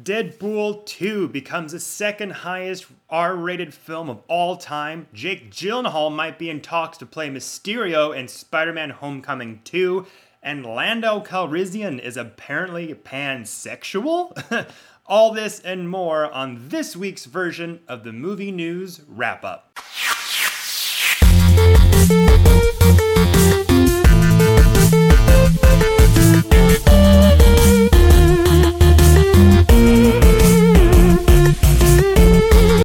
[0.00, 5.08] Deadpool 2 becomes the second highest R rated film of all time.
[5.12, 10.06] Jake Gyllenhaal might be in talks to play Mysterio in Spider Man Homecoming 2.
[10.40, 14.70] And Lando Calrissian is apparently pansexual?
[15.08, 19.80] all this and more on this week's version of the Movie News Wrap Up.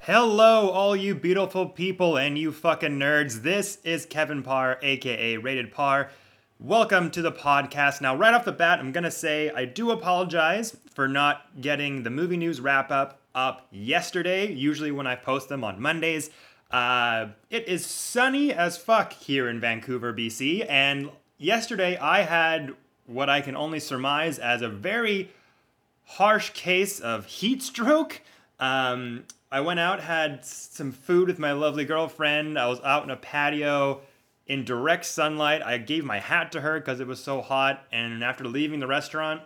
[0.05, 3.41] Hello, all you beautiful people and you fucking nerds.
[3.41, 6.09] This is Kevin Parr, aka Rated Parr.
[6.59, 8.02] Welcome to the podcast.
[8.02, 12.09] Now, right off the bat, I'm gonna say I do apologize for not getting the
[12.09, 16.29] movie news wrap up up yesterday, usually when I post them on Mondays.
[16.70, 23.29] Uh, it is sunny as fuck here in Vancouver, BC, and yesterday I had what
[23.29, 25.31] I can only surmise as a very
[26.04, 28.20] harsh case of heat stroke.
[28.59, 32.57] Um, I went out, had some food with my lovely girlfriend.
[32.57, 34.01] I was out in a patio
[34.48, 35.62] in direct sunlight.
[35.62, 37.85] I gave my hat to her because it was so hot.
[37.91, 39.43] And after leaving the restaurant,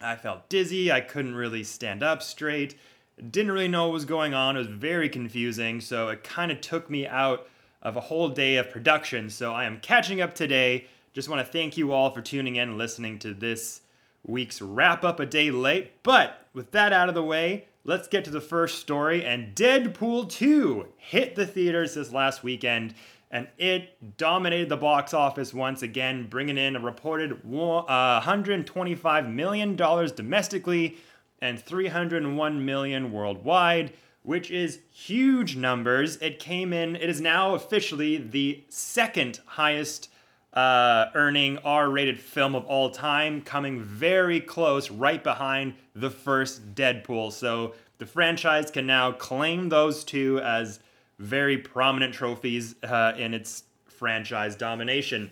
[0.00, 0.92] I felt dizzy.
[0.92, 2.76] I couldn't really stand up straight.
[3.18, 4.54] Didn't really know what was going on.
[4.54, 5.80] It was very confusing.
[5.80, 7.48] So it kind of took me out
[7.82, 9.28] of a whole day of production.
[9.28, 10.86] So I am catching up today.
[11.14, 13.80] Just want to thank you all for tuning in and listening to this
[14.24, 16.00] week's wrap up a day late.
[16.04, 19.24] But with that out of the way, let's get to the first story.
[19.24, 22.94] And Deadpool 2 hit the theaters this last weekend,
[23.30, 29.76] and it dominated the box office once again, bringing in a reported $125 uh, million
[29.76, 30.96] domestically
[31.40, 38.16] and 301 million worldwide which is huge numbers it came in it is now officially
[38.16, 40.08] the second highest
[40.52, 46.74] uh, earning R rated film of all time, coming very close, right behind the first
[46.74, 47.32] Deadpool.
[47.32, 50.80] So the franchise can now claim those two as
[51.18, 55.30] very prominent trophies uh, in its franchise domination.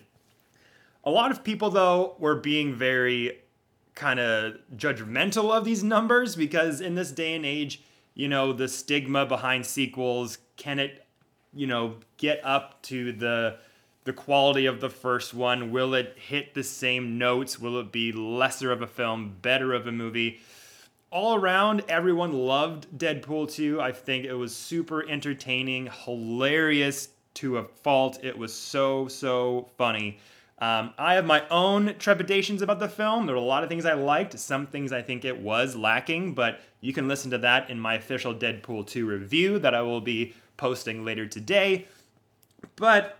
[1.03, 3.39] A lot of people, though, were being very
[3.95, 7.81] kind of judgmental of these numbers because in this day and age,
[8.13, 11.05] you know, the stigma behind sequels can it,
[11.53, 13.57] you know, get up to the
[14.03, 15.71] the quality of the first one?
[15.71, 17.59] Will it hit the same notes?
[17.59, 20.39] Will it be lesser of a film, better of a movie?
[21.11, 23.81] All around, everyone loved Deadpool 2.
[23.81, 28.19] I think it was super entertaining, hilarious to a fault.
[28.23, 30.19] It was so, so funny.
[30.59, 33.25] Um, I have my own trepidations about the film.
[33.25, 36.33] There were a lot of things I liked, some things I think it was lacking,
[36.33, 40.01] but you can listen to that in my official Deadpool 2 review that I will
[40.01, 41.87] be posting later today.
[42.75, 43.17] But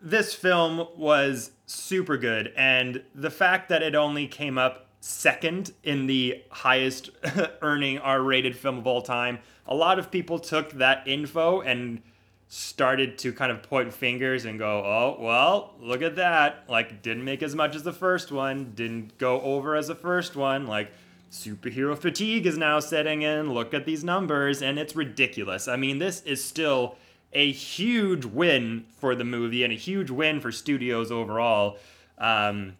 [0.00, 6.06] this film was super good, and the fact that it only came up second in
[6.06, 7.10] the highest
[7.62, 12.02] earning R rated film of all time, a lot of people took that info and
[12.48, 16.64] started to kind of point fingers and go, oh, well, look at that.
[16.68, 20.34] Like, didn't make as much as the first one, didn't go over as the first
[20.34, 20.66] one.
[20.66, 20.90] Like,
[21.30, 23.52] superhero fatigue is now setting in.
[23.52, 25.68] Look at these numbers, and it's ridiculous.
[25.68, 26.96] I mean, this is still
[27.32, 31.78] a huge win for the movie and a huge win for studios overall.
[32.16, 32.76] Um,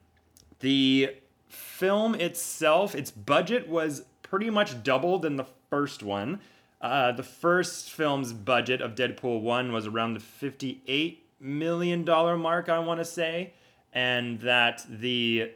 [0.61, 1.15] the
[1.49, 6.41] film itself, its budget was pretty much doubled than the first one.
[6.81, 12.79] Uh, the first film's budget of Deadpool 1 was around the $58 million mark, I
[12.79, 13.53] want to say.
[13.93, 15.53] And that the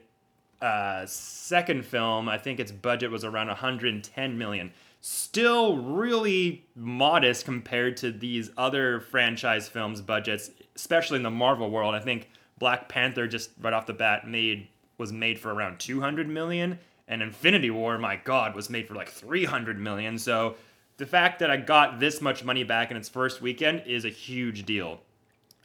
[0.61, 7.97] uh, second film, I think its budget was around 110 million still really modest compared
[7.99, 11.95] to these other franchise films budgets, especially in the Marvel world.
[11.95, 14.69] I think Black Panther just right off the bat made
[14.99, 19.09] was made for around 200 million and Infinity War, my god, was made for like
[19.09, 20.17] 300 million.
[20.17, 20.55] So
[20.99, 24.09] the fact that I got this much money back in its first weekend is a
[24.09, 25.01] huge deal.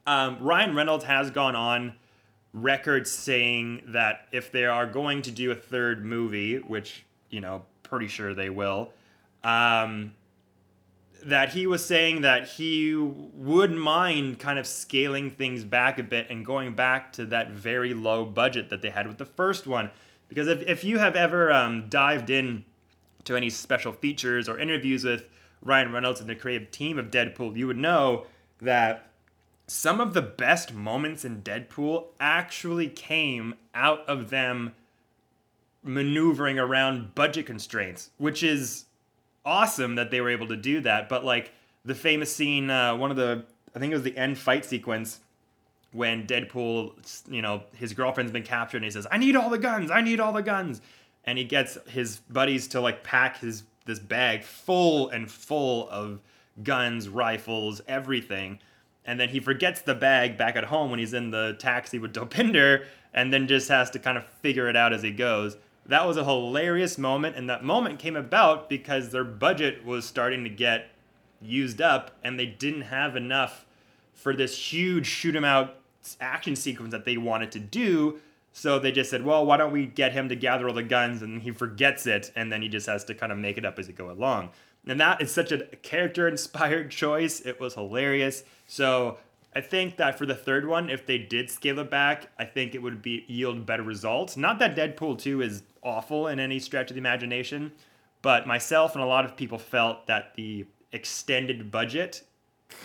[0.07, 1.93] Um, Ryan Reynolds has gone on
[2.53, 7.63] record saying that if they are going to do a third movie, which, you know,
[7.83, 8.91] pretty sure they will,
[9.43, 10.13] um,
[11.25, 16.27] that he was saying that he wouldn't mind kind of scaling things back a bit
[16.29, 19.89] and going back to that very low budget that they had with the first one.
[20.29, 22.65] Because if, if you have ever um, dived in
[23.25, 25.27] to any special features or interviews with
[25.61, 28.25] Ryan Reynolds and the creative team of Deadpool, you would know
[28.61, 29.11] that
[29.67, 34.73] some of the best moments in Deadpool actually came out of them
[35.83, 38.85] maneuvering around budget constraints, which is
[39.47, 41.09] awesome that they were able to do that.
[41.09, 41.51] But like
[41.85, 43.45] the famous scene, uh, one of the
[43.75, 45.21] I think it was the end fight sequence
[45.93, 49.57] when Deadpool, you know, his girlfriend's been captured and he says, "I need all the
[49.57, 49.89] guns.
[49.89, 50.81] I need all the guns."
[51.27, 56.19] and he gets his buddies to like pack his this bag full and full of
[56.63, 58.59] guns, rifles, everything.
[59.05, 62.13] And then he forgets the bag back at home when he's in the taxi with
[62.13, 65.55] Dopinder, and then just has to kind of figure it out as he goes.
[65.87, 70.43] That was a hilarious moment, and that moment came about because their budget was starting
[70.43, 70.89] to get
[71.41, 73.65] used up, and they didn't have enough
[74.13, 75.77] for this huge shoot 'em out
[76.19, 78.19] action sequence that they wanted to do.
[78.51, 81.21] So they just said, well, why don't we get him to gather all the guns
[81.21, 83.77] and he forgets it and then he just has to kind of make it up
[83.77, 84.49] as he go along.
[84.87, 87.41] And that is such a character inspired choice.
[87.41, 88.43] It was hilarious.
[88.65, 89.17] So
[89.55, 92.75] I think that for the third one, if they did scale it back, I think
[92.75, 94.37] it would be yield better results.
[94.37, 97.71] Not that Deadpool 2 is awful in any stretch of the imagination,
[98.21, 102.23] but myself and a lot of people felt that the extended budget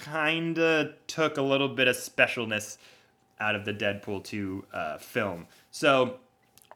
[0.05, 2.79] kind of took a little bit of specialness
[3.41, 5.47] out of the Deadpool 2 uh, film.
[5.71, 6.19] So,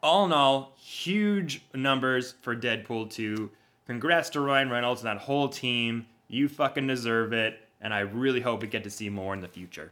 [0.03, 3.49] all in all, huge numbers for Deadpool 2.
[3.87, 6.05] Congrats to Ryan Reynolds and that whole team.
[6.27, 9.47] You fucking deserve it, and I really hope we get to see more in the
[9.47, 9.91] future.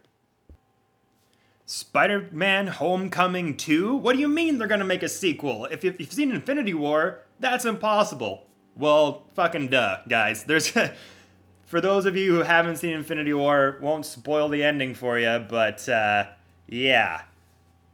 [1.66, 3.96] Spider Man Homecoming 2?
[3.96, 5.66] What do you mean they're gonna make a sequel?
[5.66, 8.46] If you've seen Infinity War, that's impossible.
[8.76, 10.44] Well, fucking duh, guys.
[10.44, 10.72] There's.
[11.66, 15.44] for those of you who haven't seen Infinity War, won't spoil the ending for you,
[15.50, 16.26] but uh,
[16.68, 17.24] yeah.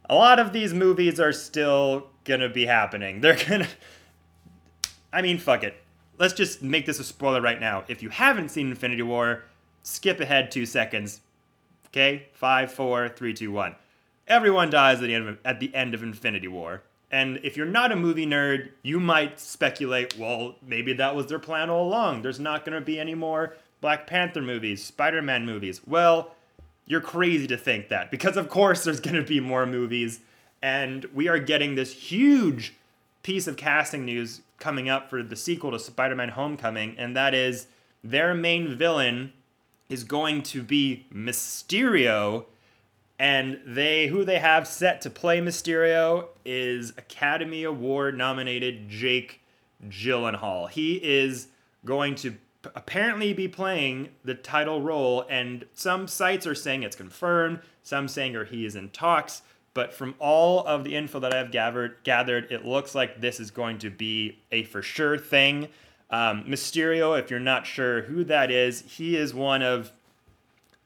[0.09, 3.21] A lot of these movies are still gonna be happening.
[3.21, 3.67] They're gonna.
[5.13, 5.75] I mean, fuck it.
[6.17, 7.83] Let's just make this a spoiler right now.
[7.88, 9.43] If you haven't seen Infinity War,
[9.83, 11.22] skip ahead two seconds.
[11.88, 12.28] Okay?
[12.33, 13.75] Five, four, three, two, one.
[14.28, 16.83] Everyone dies at the end of, at the end of Infinity War.
[17.12, 21.39] And if you're not a movie nerd, you might speculate, well, maybe that was their
[21.39, 22.22] plan all along.
[22.22, 25.81] There's not going to be any more Black Panther movies, Spider Man movies.
[25.86, 26.36] Well,
[26.86, 30.22] you're crazy to think that because, of course, there's going to be more movies.
[30.62, 32.75] And we are getting this huge
[33.24, 37.34] piece of casting news coming up for the sequel to Spider Man Homecoming, and that
[37.34, 37.68] is
[38.04, 39.34] their main villain
[39.91, 42.45] is going to be Mysterio.
[43.19, 49.41] And they who they have set to play Mysterio is Academy Award nominated Jake
[49.88, 50.69] Gyllenhaal.
[50.69, 51.49] He is
[51.85, 52.35] going to
[52.73, 58.35] apparently be playing the title role, and some sites are saying it's confirmed, some saying
[58.35, 59.41] or he is in talks.
[59.73, 63.51] But from all of the info that I've gathered, gathered, it looks like this is
[63.51, 65.69] going to be a for sure thing.
[66.12, 69.92] Um, Mysterio, if you're not sure who that is, he is one of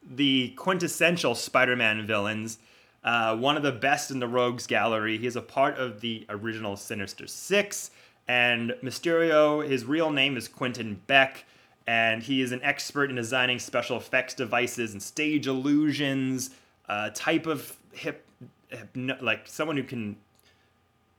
[0.07, 2.59] the quintessential Spider-Man villains.
[3.03, 5.17] Uh, one of the best in the Rogues Gallery.
[5.17, 7.91] He is a part of the original Sinister Six.
[8.27, 11.45] And Mysterio, his real name is Quentin Beck
[11.87, 16.51] and he is an expert in designing special effects devices and stage illusions.
[16.89, 18.25] A type of hip,
[18.69, 20.15] hypno, like someone who can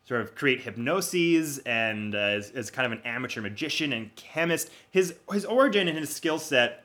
[0.06, 4.70] sort of create hypnoses and uh, is, is, kind of an amateur magician and chemist.
[4.90, 6.84] His his origin and his skill set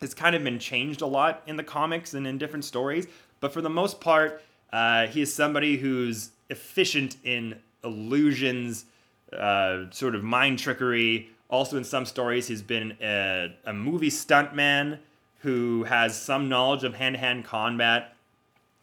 [0.00, 3.06] has kind of been changed a lot in the comics and in different stories,
[3.40, 4.42] but for the most part,
[4.72, 8.84] uh, he is somebody who's efficient in illusions,
[9.32, 14.98] uh, sort of mind trickery also, in some stories, he's been a, a movie stuntman
[15.40, 18.14] who has some knowledge of hand to hand combat.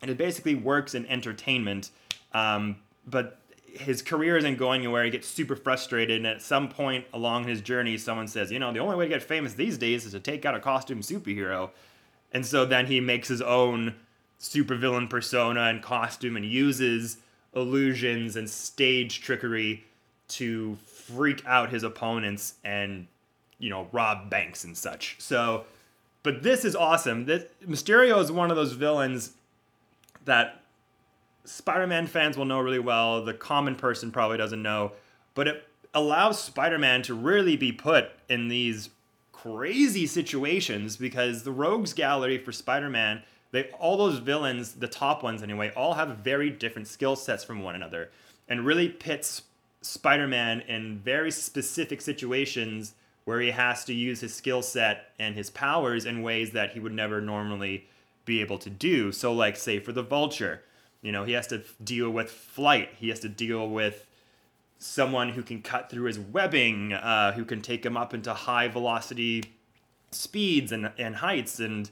[0.02, 1.90] And it basically works in entertainment.
[2.34, 3.38] Um, but
[3.74, 5.04] his career isn't going anywhere.
[5.04, 6.18] He gets super frustrated.
[6.18, 9.10] And at some point along his journey, someone says, you know, the only way to
[9.10, 11.72] get famous these days is to take out a costume superhero.
[12.32, 13.96] And so then he makes his own
[14.40, 17.18] supervillain persona and costume and uses
[17.56, 19.86] illusions and stage trickery
[20.28, 23.08] to freak out his opponents and
[23.60, 25.16] you know rob banks and such.
[25.20, 25.66] So,
[26.24, 27.26] but this is awesome.
[27.26, 29.34] This Mysterio is one of those villains
[30.26, 30.63] that
[31.46, 33.24] Spider-Man fans will know really well.
[33.24, 34.94] The common person probably doesn't know,
[35.34, 38.90] but it allows Spider-Man to really be put in these
[39.32, 45.44] crazy situations because the rogues gallery for Spider-Man, they all those villains, the top ones
[45.44, 48.10] anyway, all have very different skill sets from one another
[48.48, 49.44] and really pits
[49.82, 52.94] Spider-Man in very specific situations
[53.26, 56.80] where he has to use his skill set and his powers in ways that he
[56.80, 57.88] would never normally
[58.26, 59.12] be able to do.
[59.12, 60.62] So like say for the vulture,
[61.04, 62.90] you know, he has to deal with flight.
[62.98, 64.08] He has to deal with
[64.80, 68.68] someone who can cut through his webbing, uh, who can take him up into high
[68.68, 69.44] velocity
[70.12, 71.92] speeds and, and heights and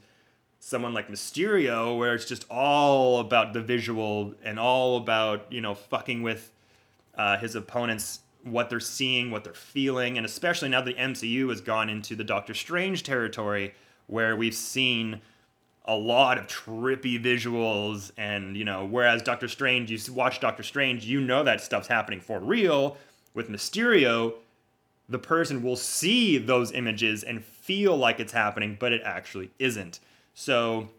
[0.59, 5.75] someone like Mysterio where it's just all about the visual and all about, you know,
[5.75, 6.51] fucking with
[7.15, 11.61] uh, his opponents what they're seeing, what they're feeling, and especially now the MCU has
[11.61, 13.73] gone into the Doctor Strange territory
[14.07, 15.21] where we've seen
[15.85, 21.05] a lot of trippy visuals and you know whereas Doctor Strange you watch Doctor Strange
[21.05, 22.97] you know that stuff's happening for real
[23.33, 24.33] with Mysterio,
[25.07, 29.99] the person will see those images and feel like it's happening, but it actually isn't.
[30.33, 30.89] So,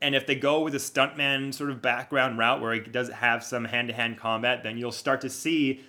[0.00, 3.42] and if they go with a stuntman sort of background route where he does have
[3.44, 5.84] some hand to hand combat, then you'll start to see,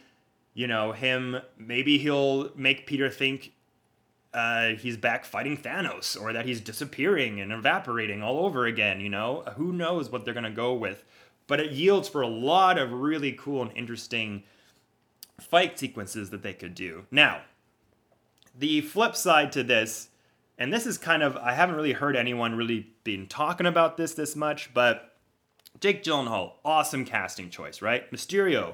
[0.53, 1.37] you know, him.
[1.57, 3.53] Maybe he'll make Peter think
[4.33, 9.09] uh, he's back fighting Thanos or that he's disappearing and evaporating all over again, you
[9.09, 9.43] know?
[9.55, 11.03] Who knows what they're going to go with.
[11.47, 14.43] But it yields for a lot of really cool and interesting
[15.39, 17.05] fight sequences that they could do.
[17.09, 17.41] Now,
[18.57, 20.09] the flip side to this,
[20.57, 24.13] and this is kind of, I haven't really heard anyone really been talking about this
[24.13, 25.15] this much, but
[25.79, 28.11] Jake Gyllenhaal, awesome casting choice, right?
[28.11, 28.73] Mysterio,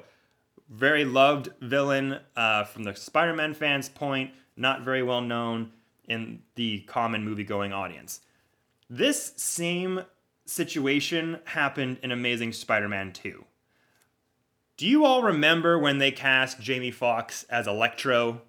[0.69, 5.71] very loved villain uh, from the Spider Man fans' point, not very well known
[6.07, 8.21] in the common movie going audience.
[8.89, 10.03] This same
[10.45, 13.45] situation happened in Amazing Spider Man 2.
[14.75, 18.41] Do you all remember when they cast Jamie Foxx as Electro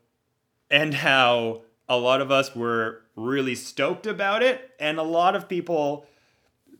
[0.70, 4.72] and how a lot of us were really stoked about it?
[4.80, 6.06] And a lot of people,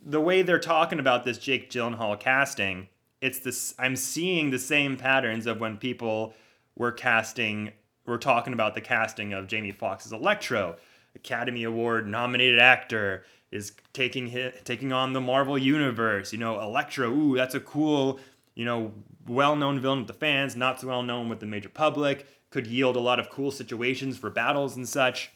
[0.05, 2.89] the way they're talking about this Jake Gyllenhaal casting,
[3.21, 6.35] it's this I'm seeing the same patterns of when people
[6.75, 7.73] were casting
[8.07, 10.77] were talking about the casting of Jamie Foxx as Electro.
[11.15, 16.33] Academy Award nominated actor is taking hit, taking on the Marvel universe.
[16.33, 18.19] You know, Electro, ooh, that's a cool
[18.55, 18.93] you know,
[19.27, 22.67] well known villain with the fans, not so well known with the major public, could
[22.67, 25.31] yield a lot of cool situations for battles and such.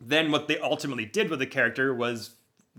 [0.00, 2.30] Then what they ultimately did with the character was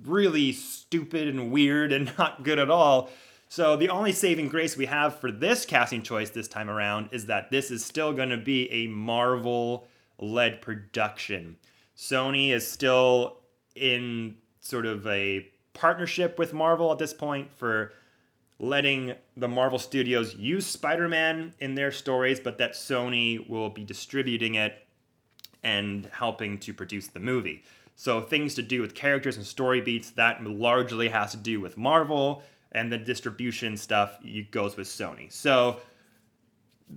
[0.04, 3.10] really stupid and weird and not good at all.
[3.56, 7.28] So the only saving grace we have for this casting choice this time around is
[7.28, 9.86] that this is still going to be a Marvel
[10.18, 11.58] led production.
[11.96, 13.38] Sony is still
[13.76, 17.94] in sort of a partnership with Marvel at this point for
[18.58, 23.84] letting the Marvel Studios use Spider Man in their stories, but that Sony will be
[23.84, 24.88] distributing it
[25.62, 27.64] and helping to produce the movie.
[27.96, 31.78] So, things to do with characters and story beats, that largely has to do with
[31.78, 32.42] Marvel,
[32.74, 34.18] and the distribution stuff
[34.52, 35.32] goes with Sony.
[35.32, 35.80] So,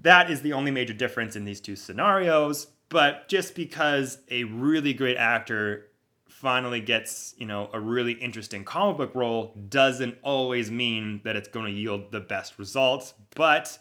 [0.02, 2.68] that is the only major difference in these two scenarios.
[2.88, 5.88] But just because a really great actor
[6.28, 11.49] finally gets, you know, a really interesting comic book role doesn't always mean that it's
[11.49, 13.78] going to yield the best results, but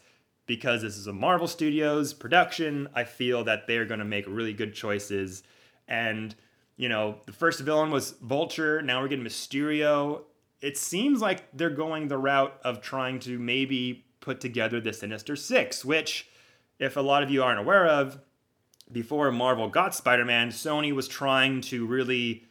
[0.47, 4.53] because this is a Marvel Studios production, I feel that they're going to make really
[4.53, 5.43] good choices
[5.87, 6.33] and
[6.77, 10.23] you know, the first villain was Vulture, now we're getting Mysterio.
[10.65, 15.35] It seems like they're going the route of trying to maybe put together the Sinister
[15.35, 16.27] 6, which
[16.79, 18.17] if a lot of you aren't aware of,
[18.91, 22.45] before Marvel got Spider Man, Sony was trying to really,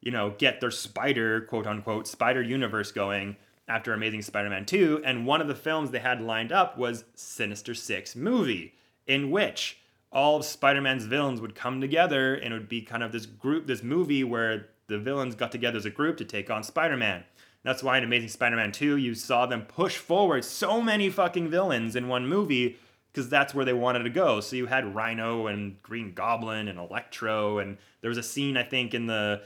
[0.00, 3.36] you know, get their Spider, quote unquote, Spider Universe going
[3.68, 5.02] after Amazing Spider Man 2.
[5.04, 8.74] And one of the films they had lined up was Sinister Six movie,
[9.06, 9.78] in which
[10.10, 13.26] all of Spider Man's villains would come together and it would be kind of this
[13.26, 16.96] group, this movie where the villains got together as a group to take on Spider
[16.96, 17.22] Man.
[17.62, 21.48] That's why in Amazing Spider Man 2, you saw them push forward so many fucking
[21.48, 22.78] villains in one movie
[23.12, 24.40] because that's where they wanted to go.
[24.40, 28.62] So you had Rhino and Green Goblin and Electro, and there was a scene I
[28.62, 29.42] think in the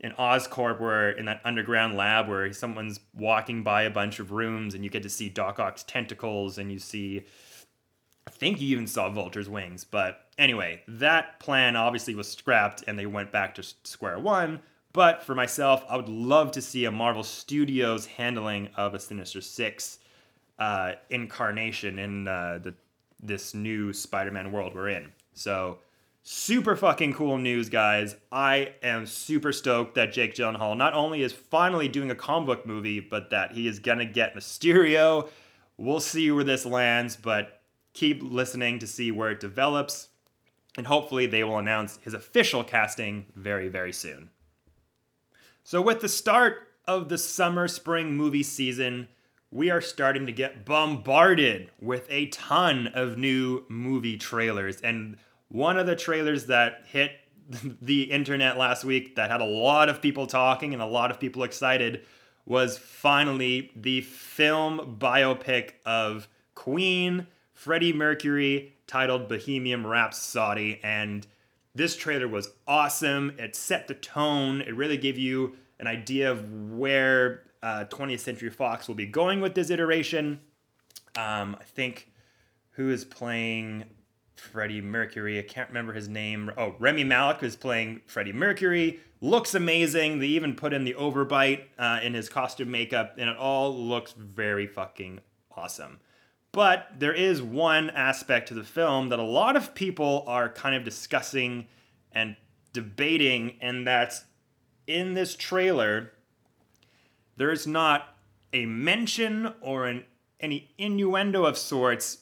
[0.00, 4.74] in Oscorp where in that underground lab where someone's walking by a bunch of rooms
[4.74, 7.24] and you get to see Doc Ock's tentacles and you see
[8.26, 9.84] I think you even saw Vulture's wings.
[9.84, 14.60] But anyway, that plan obviously was scrapped and they went back to square one.
[14.92, 19.40] But for myself, I would love to see a Marvel Studios handling of a Sinister
[19.40, 19.98] Six
[20.58, 22.74] uh, incarnation in uh, the
[23.22, 25.12] this new Spider-Man world we're in.
[25.32, 25.78] So
[26.24, 28.16] super fucking cool news, guys.
[28.30, 32.66] I am super stoked that Jake Gyllenhaal not only is finally doing a comic book
[32.66, 35.28] movie, but that he is gonna get Mysterio.
[35.78, 40.08] We'll see where this lands, but keep listening to see where it develops.
[40.76, 44.30] And hopefully, they will announce his official casting very, very soon.
[45.64, 49.08] So, with the start of the summer spring movie season,
[49.50, 54.80] we are starting to get bombarded with a ton of new movie trailers.
[54.80, 57.12] And one of the trailers that hit
[57.82, 61.20] the internet last week that had a lot of people talking and a lot of
[61.20, 62.04] people excited
[62.44, 70.80] was finally the film biopic of Queen, Freddie Mercury, titled Bohemian Rhapsody.
[70.82, 71.26] And
[71.74, 73.34] this trailer was awesome.
[73.38, 78.50] It set the tone, it really gave you an idea of where uh, 20th Century
[78.50, 80.40] Fox will be going with this iteration.
[81.16, 82.10] Um, I think
[82.72, 83.84] who is playing
[84.36, 85.38] Freddie Mercury?
[85.38, 86.50] I can't remember his name.
[86.56, 89.00] Oh, Rami Malek is playing Freddie Mercury.
[89.20, 90.18] Looks amazing.
[90.18, 94.12] They even put in the overbite uh, in his costume makeup, and it all looks
[94.12, 95.20] very fucking
[95.56, 96.00] awesome.
[96.52, 100.76] But there is one aspect to the film that a lot of people are kind
[100.76, 101.66] of discussing
[102.12, 102.36] and
[102.74, 104.24] debating, and that's
[104.86, 106.12] in this trailer,
[107.36, 108.16] there is not
[108.52, 110.04] a mention or an,
[110.40, 112.18] any innuendo of sorts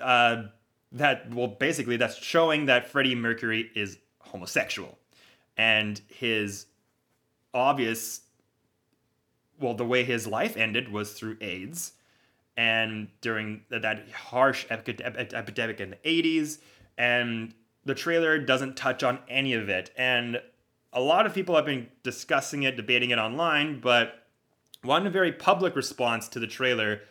[0.00, 0.44] uh,
[0.92, 4.98] that, well, basically, that's showing that Freddie Mercury is homosexual.
[5.58, 6.66] And his
[7.52, 8.22] obvious,
[9.60, 11.92] well, the way his life ended was through AIDS.
[12.58, 16.58] And during that harsh epidemic in the 80s,
[16.98, 19.92] and the trailer doesn't touch on any of it.
[19.96, 20.42] And
[20.92, 24.24] a lot of people have been discussing it, debating it online, but
[24.82, 27.02] one very public response to the trailer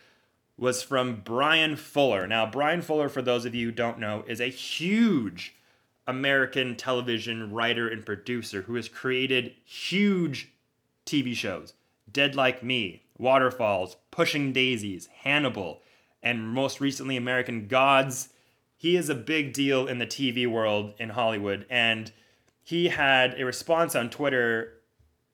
[0.58, 2.26] was from Bryan Fuller.
[2.26, 5.54] Now, Bryan Fuller, for those of you who don't know, is a huge
[6.06, 10.52] American television writer and producer who has created huge
[11.06, 11.72] TV shows
[12.12, 15.82] Dead Like Me, Wonderfalls, Pushing Daisies, Hannibal,
[16.22, 18.30] and most recently American Gods.
[18.76, 22.12] He is a big deal in the TV world in Hollywood, and
[22.62, 24.74] he had a response on Twitter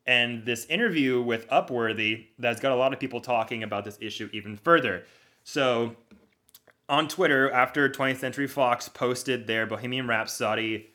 [0.06, 4.28] and this interview with Upworthy that's got a lot of people talking about this issue
[4.32, 5.04] even further.
[5.44, 5.96] So
[6.88, 10.90] on Twitter, after 20th Century Fox posted their Bohemian Rhapsody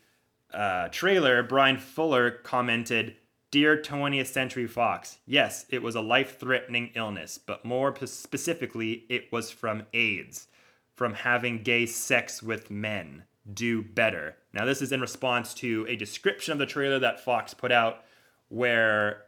[0.53, 3.15] uh, trailer, Bryan Fuller commented,
[3.51, 9.31] Dear 20th Century Fox, yes, it was a life threatening illness, but more specifically, it
[9.31, 10.47] was from AIDS,
[10.93, 13.23] from having gay sex with men.
[13.51, 14.35] Do better.
[14.53, 18.03] Now, this is in response to a description of the trailer that Fox put out
[18.49, 19.23] where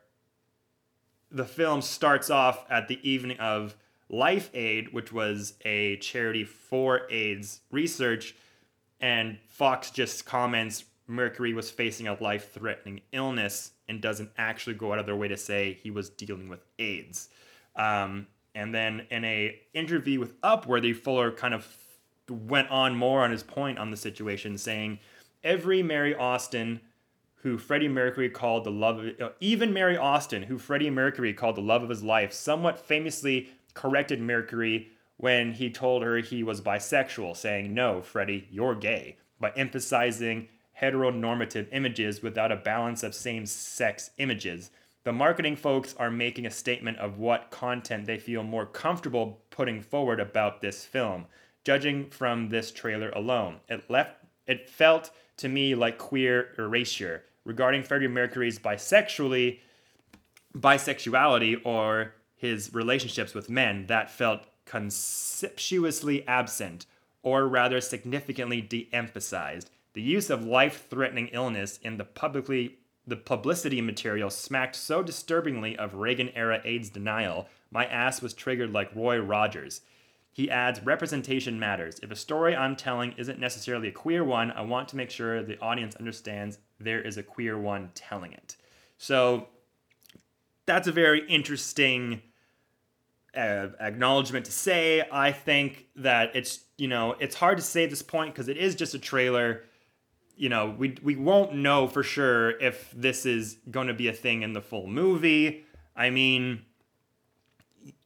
[1.31, 3.75] the film starts off at the evening of
[4.07, 8.35] Live Aid, which was a charity for AIDS research,
[8.99, 14.93] and Fox just comments Mercury was facing a life threatening illness and doesn't actually go
[14.93, 17.29] out of their way to say he was dealing with AIDS.
[17.75, 21.67] Um, and then in a interview with Upworthy, Fuller kind of
[22.29, 24.99] went on more on his point on the situation, saying
[25.43, 26.79] every Mary Austin
[27.43, 31.61] who Freddie Mercury called the love of, even Mary Austin, who Freddie Mercury called the
[31.61, 37.35] love of his life, somewhat famously corrected Mercury when he told her he was bisexual,
[37.35, 40.49] saying, No, Freddie, you're gay, by emphasizing
[40.81, 44.71] heteronormative images without a balance of same sex images.
[45.03, 49.81] The marketing folks are making a statement of what content they feel more comfortable putting
[49.81, 51.25] forward about this film.
[51.63, 54.15] Judging from this trailer alone, it left
[54.47, 59.59] it felt to me like queer erasure regarding Freddie Mercury's bisexually
[60.55, 66.85] bisexuality or his relationships with men that felt conspicuously absent,
[67.23, 69.69] or rather significantly de-emphasized.
[69.93, 72.77] The use of life-threatening illness in the publicly
[73.07, 78.95] the publicity material smacked so disturbingly of Reagan-era AIDS denial, my ass was triggered like
[78.95, 79.81] Roy Rogers.
[80.31, 81.99] He adds, representation matters.
[82.03, 85.43] If a story I'm telling isn't necessarily a queer one, I want to make sure
[85.43, 88.55] the audience understands there is a queer one telling it.
[88.97, 89.47] So
[90.65, 92.21] that's a very interesting
[93.35, 95.03] uh, acknowledgement to say.
[95.11, 98.57] I think that it's you know it's hard to say at this point because it
[98.57, 99.63] is just a trailer.
[100.41, 104.13] You know, we we won't know for sure if this is going to be a
[104.13, 105.65] thing in the full movie.
[105.95, 106.63] I mean,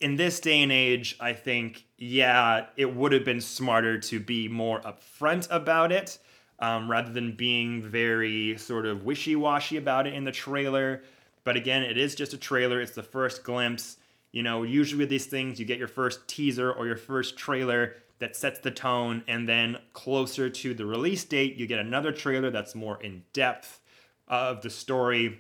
[0.02, 4.50] in this day and age, I think yeah, it would have been smarter to be
[4.50, 6.20] more upfront about it.
[6.60, 11.04] Um, rather than being very sort of wishy washy about it in the trailer.
[11.46, 13.96] But again, it is just a trailer, it's the first glimpse.
[14.34, 17.96] You know, usually with these things, you get your first teaser or your first trailer
[18.20, 22.50] that sets the tone, and then closer to the release date, you get another trailer
[22.50, 23.82] that's more in depth
[24.28, 25.40] of the story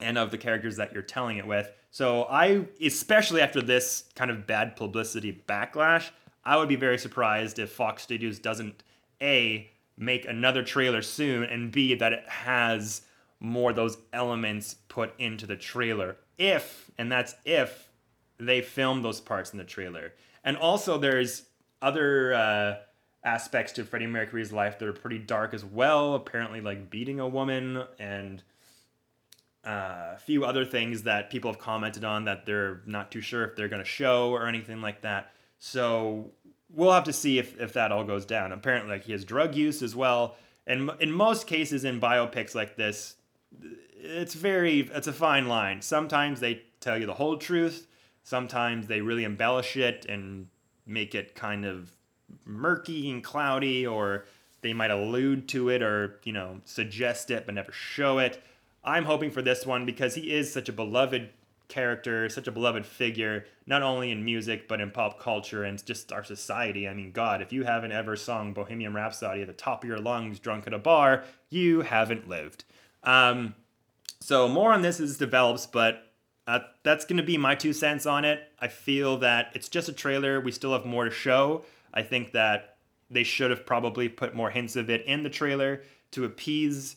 [0.00, 1.70] and of the characters that you're telling it with.
[1.90, 6.10] So, I, especially after this kind of bad publicity backlash,
[6.44, 8.82] I would be very surprised if Fox Studios doesn't
[9.20, 13.02] A, make another trailer soon, and B, that it has
[13.40, 16.16] more those elements put into the trailer.
[16.38, 17.90] If, and that's if,
[18.38, 20.14] they film those parts in the trailer.
[20.44, 21.42] And also, there's
[21.82, 22.74] other uh,
[23.24, 26.14] aspects to Freddie Mercury's life that are pretty dark as well.
[26.14, 28.42] Apparently, like beating a woman and
[29.64, 33.44] uh, a few other things that people have commented on that they're not too sure
[33.44, 35.32] if they're going to show or anything like that.
[35.58, 36.30] So
[36.70, 38.52] we'll have to see if, if that all goes down.
[38.52, 40.36] Apparently, like he has drug use as well.
[40.66, 43.16] And in most cases, in biopics like this,
[43.96, 45.82] it's very it's a fine line.
[45.82, 47.86] Sometimes they tell you the whole truth.
[48.22, 50.46] Sometimes they really embellish it and
[50.90, 51.90] make it kind of
[52.44, 54.26] murky and cloudy, or
[54.62, 58.42] they might allude to it or, you know, suggest it but never show it.
[58.84, 61.30] I'm hoping for this one because he is such a beloved
[61.68, 66.12] character, such a beloved figure, not only in music but in pop culture and just
[66.12, 66.88] our society.
[66.88, 69.98] I mean, God, if you haven't ever sung Bohemian Rhapsody at the top of your
[69.98, 72.64] lungs drunk at a bar, you haven't lived.
[73.04, 73.54] Um,
[74.20, 76.09] so more on this as it develops, but
[76.50, 78.42] uh, that's going to be my two cents on it.
[78.58, 80.40] I feel that it's just a trailer.
[80.40, 81.64] We still have more to show.
[81.94, 82.76] I think that
[83.08, 86.96] they should have probably put more hints of it in the trailer to appease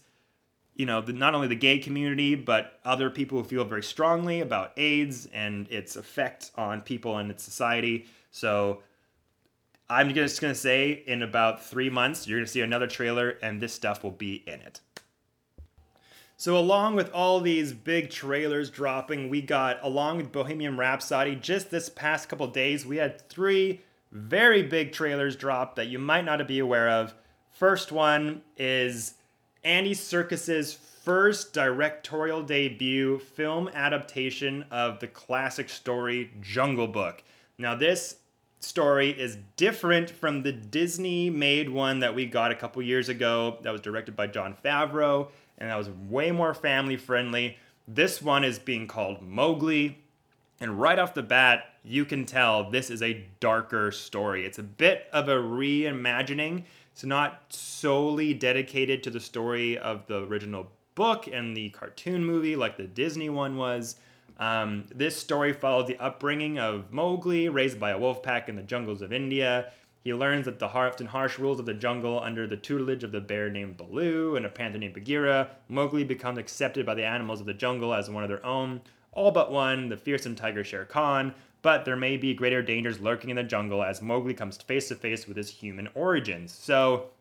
[0.75, 4.41] you know, the, not only the gay community, but other people who feel very strongly
[4.41, 8.07] about AIDS and its effect on people and its society.
[8.31, 8.81] So
[9.87, 13.37] I'm just going to say in about three months, you're going to see another trailer
[13.43, 14.81] and this stuff will be in it.
[16.35, 21.69] So, along with all these big trailers dropping, we got, along with Bohemian Rhapsody, just
[21.69, 26.45] this past couple days, we had three very big trailers drop that you might not
[26.47, 27.13] be aware of.
[27.51, 29.15] First one is
[29.63, 37.23] Andy Serkis's first directorial debut film adaptation of the classic story Jungle Book.
[37.57, 38.17] Now, this
[38.59, 43.57] story is different from the Disney made one that we got a couple years ago
[43.61, 45.27] that was directed by Jon Favreau
[45.63, 47.57] and that was way more family friendly.
[47.87, 49.97] This one is being called Mowgli.
[50.59, 54.45] And right off the bat, you can tell this is a darker story.
[54.45, 60.25] It's a bit of a reimagining it's not solely dedicated to the story of the
[60.25, 63.95] original book and the cartoon movie like the Disney one was.
[64.37, 68.61] Um, this story followed the upbringing of Mowgli, raised by a wolf pack in the
[68.61, 69.71] jungles of India.
[70.03, 73.13] He learns that the harsh and harsh rules of the jungle under the tutelage of
[73.13, 75.51] the bear named Baloo and a panther named Bagheera.
[75.69, 78.81] Mowgli becomes accepted by the animals of the jungle as one of their own,
[79.13, 83.29] all but one, the fearsome tiger Shere Khan, but there may be greater dangers lurking
[83.29, 86.51] in the jungle as Mowgli comes face to face with his human origins.
[86.51, 87.11] So,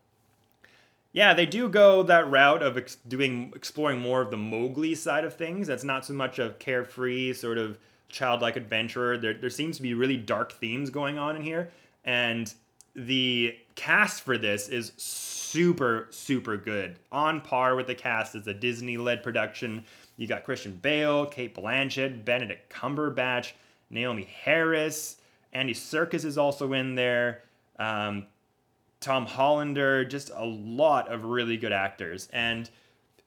[1.12, 5.24] yeah, they do go that route of ex- doing exploring more of the Mowgli side
[5.24, 5.68] of things.
[5.68, 9.16] That's not so much a carefree sort of childlike adventurer.
[9.16, 11.70] There, there seems to be really dark themes going on in here,
[12.04, 12.52] and
[12.94, 18.54] the cast for this is super super good, on par with the cast as a
[18.54, 19.84] Disney-led production.
[20.16, 23.52] You got Christian Bale, Cate Blanchett, Benedict Cumberbatch.
[23.92, 25.18] Naomie Harris,
[25.52, 27.42] Andy Serkis is also in there.
[27.78, 28.26] Um,
[29.00, 32.28] Tom Hollander, just a lot of really good actors.
[32.32, 32.70] And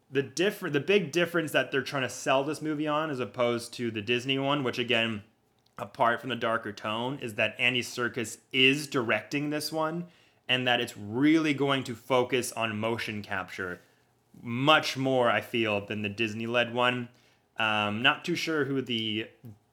[0.10, 3.74] the different, the big difference that they're trying to sell this movie on, as opposed
[3.74, 5.22] to the Disney one, which again,
[5.78, 10.06] apart from the darker tone, is that Andy Serkis is directing this one,
[10.48, 13.80] and that it's really going to focus on motion capture
[14.42, 17.10] much more, I feel, than the Disney-led one.
[17.58, 19.28] Um, not too sure who the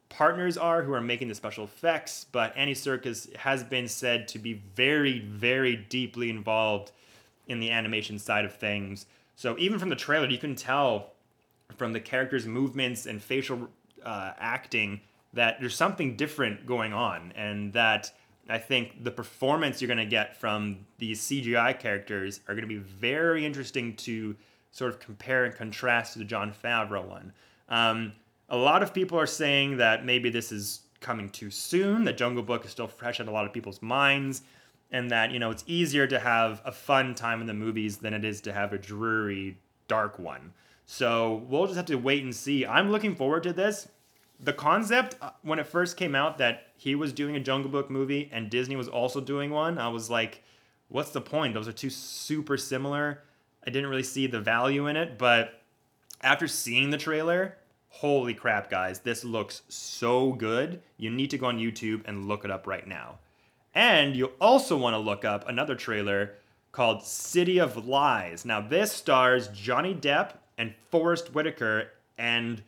[0.08, 4.38] partners are who are making the special effects, but Andy Serkis has been said to
[4.38, 6.92] be very, very deeply involved
[7.48, 9.06] in the animation side of things.
[9.36, 11.12] So even from the trailer, you can tell
[11.76, 13.68] from the characters' movements and facial
[14.04, 15.00] uh, acting
[15.32, 18.12] that there's something different going on, and that
[18.48, 22.74] I think the performance you're going to get from these CGI characters are going to
[22.74, 24.36] be very interesting to
[24.72, 27.32] sort of compare and contrast to the Jon Favreau one.
[27.68, 28.12] Um,
[28.48, 32.42] a lot of people are saying that maybe this is coming too soon, that Jungle
[32.42, 34.42] Book is still fresh in a lot of people's minds,
[34.90, 38.12] and that, you know, it's easier to have a fun time in the movies than
[38.12, 39.56] it is to have a dreary,
[39.88, 40.52] dark one.
[40.84, 42.66] So we'll just have to wait and see.
[42.66, 43.88] I'm looking forward to this.
[44.42, 47.90] The concept, uh, when it first came out, that he was doing a Jungle Book
[47.90, 50.42] movie and Disney was also doing one, I was like,
[50.88, 51.54] what's the point?
[51.54, 53.22] Those are two super similar.
[53.64, 55.62] I didn't really see the value in it, but
[56.20, 57.56] after seeing the trailer,
[57.88, 60.82] holy crap, guys, this looks so good.
[60.96, 63.18] You need to go on YouTube and look it up right now.
[63.74, 66.34] And you also want to look up another trailer
[66.72, 68.44] called City of Lies.
[68.44, 72.62] Now, this stars Johnny Depp and Forest Whitaker, and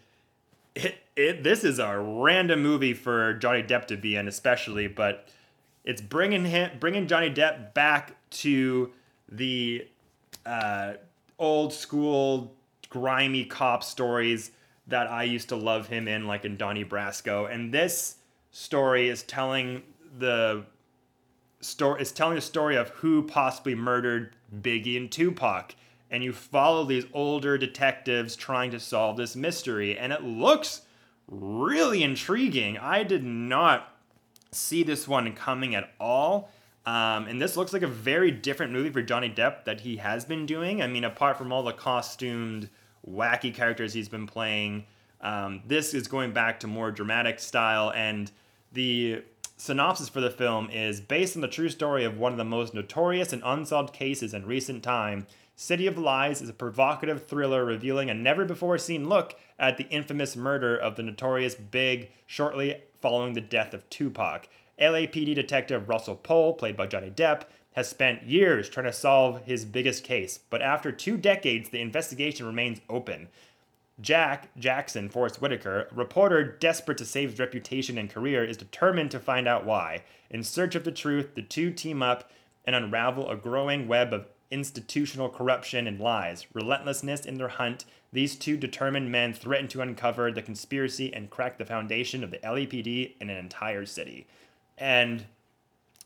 [0.75, 5.29] it, it this is a random movie for Johnny Depp to be in, especially, but
[5.85, 8.91] it's bringing him bringing Johnny Depp back to
[9.29, 9.87] the
[10.45, 10.95] uh,
[11.39, 12.55] old school
[12.89, 14.51] grimy cop stories
[14.87, 17.51] that I used to love him in, like in Donnie Brasco.
[17.51, 18.17] And this
[18.51, 19.83] story is telling
[20.19, 20.65] the
[21.61, 25.75] story is telling the story of who possibly murdered Biggie and Tupac.
[26.14, 30.83] And you follow these older detectives trying to solve this mystery, and it looks
[31.27, 32.79] really intriguing.
[32.79, 33.92] I did not
[34.53, 36.53] see this one coming at all.
[36.87, 40.24] Um, and this looks like a very different movie for Johnny Depp that he has
[40.24, 40.83] been doing.
[40.83, 42.70] I mean, apart from all the costumed
[43.05, 44.85] wacky characters he's been playing.
[45.20, 48.31] Um, this is going back to more dramatic style, and
[48.72, 49.24] the
[49.57, 52.74] synopsis for the film is based on the true story of one of the most
[52.74, 55.27] notorious and unsolved cases in recent time.
[55.57, 59.88] City of Lies is a provocative thriller revealing a never before seen look at the
[59.88, 64.49] infamous murder of the notorious Big shortly following the death of Tupac.
[64.81, 67.43] LAPD detective Russell Poole, played by Johnny Depp,
[67.75, 72.47] has spent years trying to solve his biggest case, but after two decades, the investigation
[72.47, 73.29] remains open.
[74.01, 79.12] Jack Jackson, Forest Whitaker, a reporter desperate to save his reputation and career, is determined
[79.12, 80.03] to find out why.
[80.31, 82.29] In search of the truth, the two team up
[82.64, 86.47] and unravel a growing web of institutional corruption and lies.
[86.55, 91.59] Relentlessness in their hunt, these two determined men threaten to uncover the conspiracy and crack
[91.59, 94.27] the foundation of the LAPD in an entire city.
[94.79, 95.27] And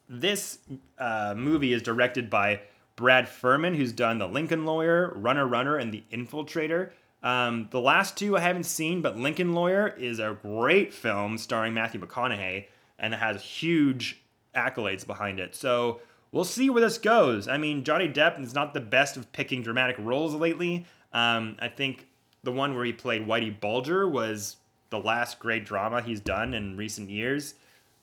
[0.08, 0.58] this
[0.98, 2.62] uh, movie is directed by
[2.96, 6.90] Brad Furman, who's done The Lincoln Lawyer, Runner Runner, and The Infiltrator.
[7.22, 11.74] Um, the last two I haven't seen, but Lincoln Lawyer is a great film starring
[11.74, 12.66] Matthew McConaughey
[12.98, 14.22] and it has huge
[14.54, 15.54] accolades behind it.
[15.54, 16.00] So
[16.32, 17.48] we'll see where this goes.
[17.48, 20.86] I mean, Johnny Depp is not the best of picking dramatic roles lately.
[21.12, 22.06] Um, I think
[22.42, 24.56] the one where he played Whitey Bulger was
[24.90, 27.54] the last great drama he's done in recent years.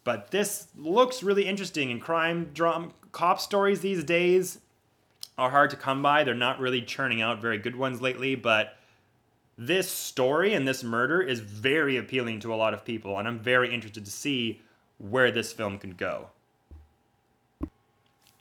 [0.04, 1.92] But this looks really interesting.
[1.92, 4.60] And crime drama, cop stories these days
[5.38, 6.24] are hard to come by.
[6.24, 8.36] They're not really churning out very good ones lately.
[8.36, 8.78] But
[9.58, 13.18] this story and this murder is very appealing to a lot of people.
[13.18, 14.62] And I'm very interested to see
[14.98, 16.30] where this film can go.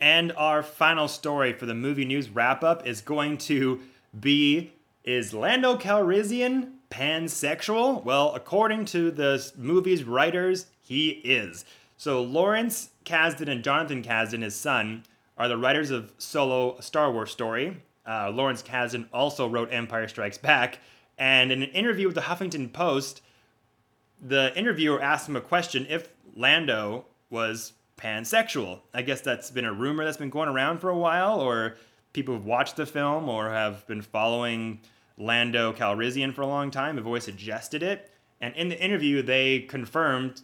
[0.04, 3.80] And our final story for the movie news wrap up is going to
[4.20, 8.04] be Is Lando Calrissian pansexual?
[8.04, 11.64] Well, according to the movie's writers, he is.
[11.96, 15.04] So Lawrence Kasdan and Jonathan Kasdan, his son,
[15.38, 17.78] are the writers of Solo, Star Wars story.
[18.06, 20.80] Uh, Lawrence Kasdan also wrote Empire Strikes Back.
[21.16, 23.22] And in an interview with the Huffington Post,
[24.22, 28.80] the interviewer asked him a question if Lando was pansexual.
[28.92, 31.76] I guess that's been a rumor that's been going around for a while, or
[32.12, 34.80] people have watched the film or have been following
[35.16, 38.10] Lando Calrissian for a long time have always suggested it.
[38.40, 40.42] And in the interview, they confirmed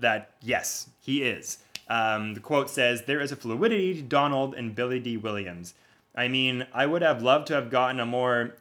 [0.00, 1.58] that yes, he is.
[1.88, 5.74] Um, the quote says, There is a fluidity to Donald and Billy Dee Williams.
[6.14, 8.56] I mean, I would have loved to have gotten a more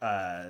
[0.00, 0.44] uh,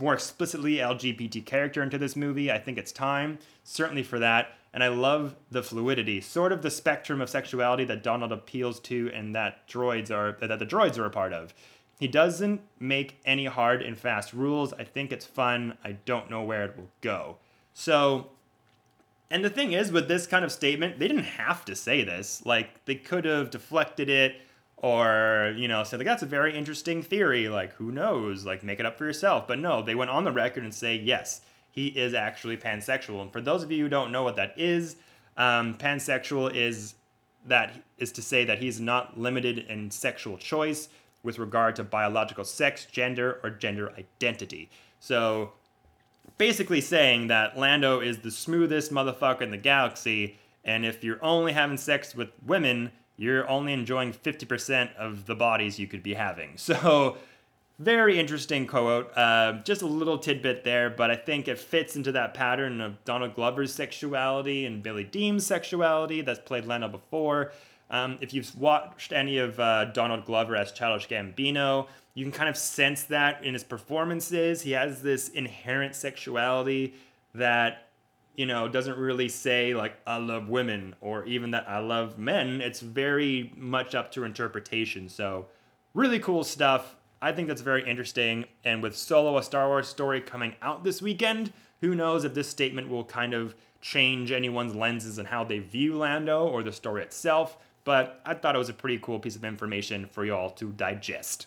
[0.00, 2.50] more explicitly LGBT character into this movie.
[2.50, 4.58] I think it's time, certainly for that.
[4.76, 9.10] And I love the fluidity, sort of the spectrum of sexuality that Donald appeals to,
[9.14, 11.54] and that droids are that the droids are a part of.
[11.98, 14.74] He doesn't make any hard and fast rules.
[14.74, 15.78] I think it's fun.
[15.82, 17.38] I don't know where it will go.
[17.72, 18.32] So
[19.30, 22.44] and the thing is, with this kind of statement, they didn't have to say this.
[22.44, 24.42] Like, they could have deflected it
[24.76, 27.48] or, you know, said, like, that's a very interesting theory.
[27.48, 28.44] Like, who knows?
[28.44, 29.48] Like, make it up for yourself.
[29.48, 31.40] But no, they went on the record and say, yes,
[31.76, 33.20] he is actually pansexual.
[33.20, 34.96] And for those of you who don't know what that is,
[35.36, 36.94] um, pansexual is
[37.46, 40.88] that is to say that he's not limited in sexual choice
[41.22, 44.70] with regard to biological sex, gender, or gender identity.
[45.00, 45.52] So
[46.38, 51.52] basically saying that Lando is the smoothest motherfucker in the galaxy, and if you're only
[51.52, 56.54] having sex with women, you're only enjoying 50% of the bodies you could be having.
[56.56, 57.18] So,
[57.78, 59.16] very interesting quote.
[59.16, 63.04] Uh, just a little tidbit there, but I think it fits into that pattern of
[63.04, 67.52] Donald Glover's sexuality and Billy Deem's sexuality that's played Lando before.
[67.90, 72.48] Um, if you've watched any of uh, Donald Glover as Childish Gambino, you can kind
[72.48, 74.62] of sense that in his performances.
[74.62, 76.94] He has this inherent sexuality
[77.34, 77.88] that,
[78.34, 82.60] you know, doesn't really say, like, I love women or even that I love men.
[82.60, 85.08] It's very much up to interpretation.
[85.08, 85.46] So,
[85.94, 86.95] really cool stuff.
[87.20, 88.44] I think that's very interesting.
[88.64, 92.48] And with Solo, a Star Wars story coming out this weekend, who knows if this
[92.48, 97.02] statement will kind of change anyone's lenses and how they view Lando or the story
[97.02, 100.72] itself but I thought it was a pretty cool piece of information for y'all to
[100.72, 101.46] digest.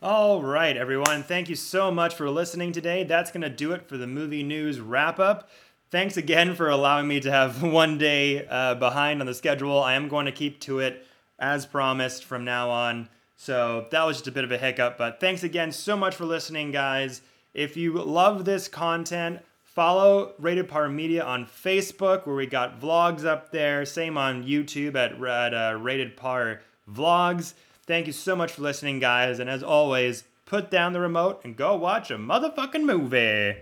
[0.00, 1.24] All right, everyone.
[1.24, 3.02] Thank you so much for listening today.
[3.02, 5.50] That's going to do it for the movie news wrap up.
[5.90, 9.82] Thanks again for allowing me to have one day uh, behind on the schedule.
[9.82, 11.04] I am going to keep to it
[11.40, 13.08] as promised from now on.
[13.40, 16.24] So that was just a bit of a hiccup, but thanks again so much for
[16.24, 17.22] listening, guys.
[17.54, 23.24] If you love this content, Follow Rated Par Media on Facebook, where we got vlogs
[23.24, 23.86] up there.
[23.86, 27.54] Same on YouTube at, at uh, Rated Par Vlogs.
[27.86, 29.38] Thank you so much for listening, guys.
[29.38, 33.56] And as always, put down the remote and go watch a motherfucking movie.